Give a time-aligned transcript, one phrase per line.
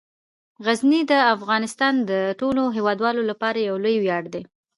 [0.65, 4.43] غزني د افغانستان د ټولو هیوادوالو لپاره یو لوی ویاړ دی.